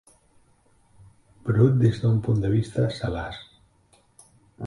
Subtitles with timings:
[1.49, 3.39] Brut des d'un punt de vista salaç.